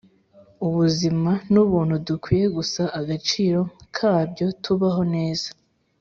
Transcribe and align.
ubuzima 0.65 1.31
nubuntu 1.51 1.95
dukwiye 2.07 2.45
gusa 2.57 2.83
agaciro 2.99 3.61
kabyo 3.95 4.45
tubaho 4.63 5.01
neza. 5.15 5.49